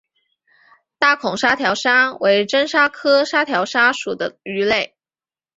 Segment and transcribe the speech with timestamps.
[0.97, 4.95] 大孔沙条鲨为真鲨科沙条鲨属的鱼类。